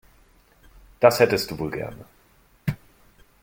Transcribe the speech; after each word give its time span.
Das 0.99 1.19
hättest 1.19 1.51
du 1.51 1.59
wohl 1.59 1.69
gerne. 1.69 2.05